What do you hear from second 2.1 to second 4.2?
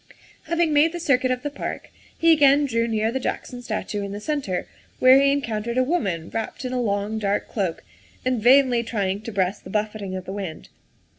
he again drew near the Jackson statue in the